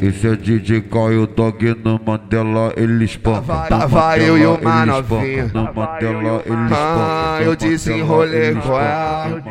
[0.00, 3.66] Esse é DJ Caio Dog no Mandela, ele espanca.
[3.68, 5.50] Tava eu e uma novinha.
[5.52, 6.76] No Mandela, ele espanca.
[6.76, 9.42] Ah, eu desenrolei com ela.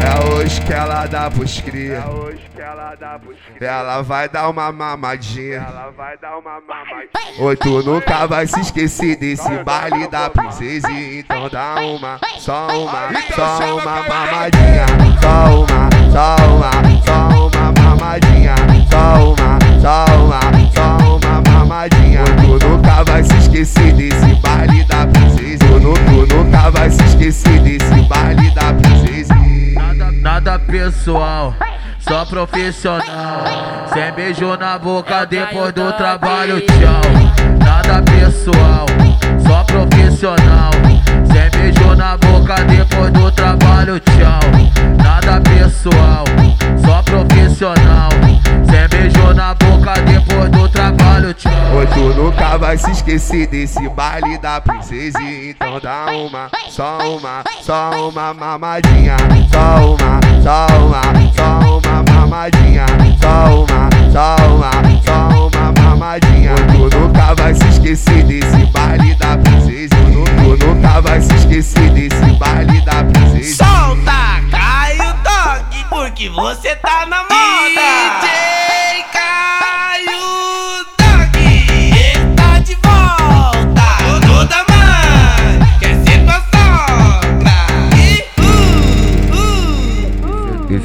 [0.00, 2.02] É hoje que ela dá pros cria.
[3.60, 5.66] Ela vai dar uma mamadinha.
[7.38, 10.90] Oi, tu nunca vai se esquecer desse baile da princesa.
[10.90, 14.86] Então dá uma, só uma, só uma mamadinha.
[15.20, 16.72] Só uma, só uma,
[17.04, 18.71] só uma mamadinha.
[18.92, 20.40] Só uma, só uma,
[20.74, 22.24] só uma mamadinha.
[22.36, 25.64] Tu nunca vai se esquecer desse baile da princesa.
[25.66, 29.34] Tu, nu- tu nunca vai se esquecer desse baile da princesa.
[29.74, 31.54] Nada, nada pessoal,
[32.00, 33.44] só profissional.
[33.94, 37.02] Sem beijo na boca depois do trabalho, tchau.
[37.64, 38.86] Nada pessoal,
[39.46, 40.70] só profissional.
[41.32, 44.40] Sem beijo na boca depois do trabalho, tchau.
[45.02, 46.24] Nada pessoal,
[46.84, 47.91] só profissional.
[50.22, 51.52] Depois do trabalho, tchau.
[51.76, 55.20] Oi, tu nunca vai se esquecer desse baile da princesa.
[55.20, 59.16] Então dá uma, só uma, só uma mamadinha.
[59.50, 61.02] Só uma, só uma,
[61.34, 62.86] só uma mamadinha.
[63.20, 64.70] Só uma, só uma,
[65.02, 66.52] só uma mamadinha.
[66.52, 69.94] Oi, tu nunca vai se esquecer desse baile da princesa.
[69.96, 73.64] Tu, tu nunca vai se esquecer desse baile da princesa.
[73.64, 77.24] Solta, Caio Dog, porque você tá na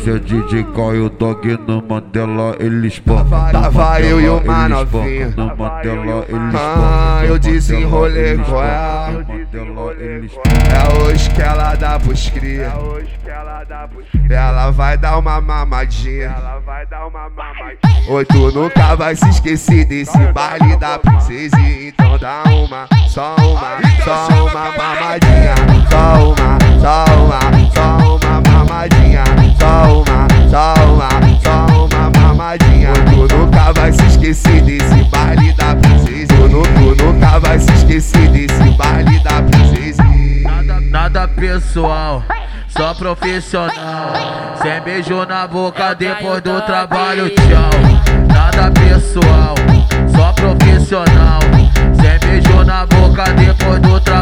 [0.10, 3.52] é DJ Caio Dog no Mandela, ele espanca.
[3.52, 5.34] Tava eu e uma Ele novinha.
[5.36, 6.60] No Mandela, ele espanca.
[6.60, 9.26] Ah, eu desenrolei com ela.
[10.24, 10.48] Espanca.
[10.74, 12.72] É hoje que ela dá pros cria.
[14.30, 16.36] Ela vai dar uma mamadinha.
[18.10, 21.58] Oi, tu nunca vai se esquecer desse baile da princesa.
[21.60, 25.56] Então dá uma, só uma, só uma mamadinha.
[25.90, 27.67] Só uma, só uma
[34.38, 36.28] esquecer desse baile da princesa.
[36.28, 36.62] Tu, nu-
[36.96, 40.04] tu nunca vai se esquecer desse baile da princesa.
[40.44, 42.24] Nada, nada pessoal,
[42.70, 44.14] só profissional.
[44.62, 47.70] Sem beijo na boca depois do trabalho, tchau.
[48.34, 49.56] Nada pessoal,
[50.16, 51.40] só profissional.
[52.00, 54.17] Sem beijo na boca depois do trabalho,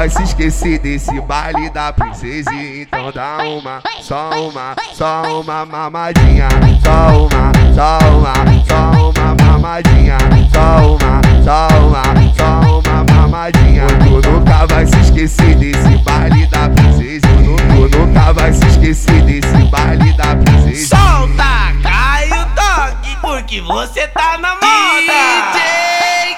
[0.00, 2.50] vai se esquecer desse baile da princesa.
[2.54, 6.48] Então dá uma, só uma, só uma mamadinha.
[6.82, 8.34] Só uma, só uma,
[8.66, 10.16] só uma mamadinha.
[10.54, 12.02] Só uma, só uma,
[12.34, 13.86] só uma mamadinha.
[13.98, 17.26] Tu nunca vai se esquecer desse baile da princesa.
[17.28, 17.56] Tu, nu-
[17.90, 20.96] tu nunca vai se esquecer desse baile da princesa.
[20.96, 25.50] Solta, Caio Dog, porque você tá na moda.
[25.52, 26.36] DJ